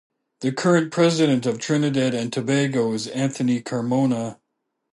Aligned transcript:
The 0.39 0.51
current 0.51 0.91
President 0.91 1.45
of 1.45 1.59
Trinidad 1.59 2.15
and 2.15 2.33
Tobago 2.33 2.91
is 2.93 3.05
Anthony 3.09 3.61
Carmona. 3.61 4.39